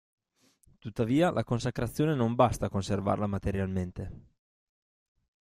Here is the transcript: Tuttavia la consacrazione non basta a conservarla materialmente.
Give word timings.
Tuttavia 0.79 1.29
la 1.29 1.43
consacrazione 1.43 2.15
non 2.15 2.33
basta 2.33 2.65
a 2.65 2.69
conservarla 2.69 3.27
materialmente. 3.27 4.21